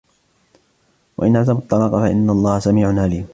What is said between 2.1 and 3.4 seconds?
اللَّهَ سَمِيعٌ عَلِيمٌ